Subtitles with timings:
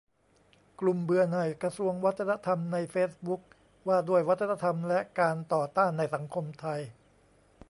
[0.79, 3.41] "กลุ่มเบื่อหน่ายกระทรวงวัฒนธรรมในเฟซบุ๊ก:
[3.87, 6.79] ว่าด้วยวัฒนธรรมและการต่อต้านในสังคมไทย"